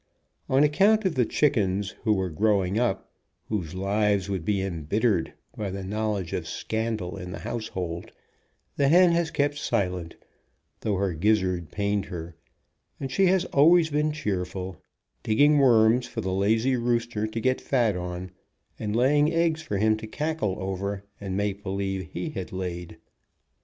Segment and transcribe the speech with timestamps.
[0.49, 3.11] On account of the chickens, who were growing up,
[3.49, 8.11] whose lives would be embit tered by the knowledge of scandal in the household,
[8.77, 10.15] the hen has kept silent,
[10.79, 12.35] though her gizzard pained her,
[12.99, 14.81] and she has always been cheerful,
[15.21, 18.31] digging worms for the lazy rooster to get fat on,
[18.79, 22.97] and laying eggs for him to cackle over, and make believe he had laid.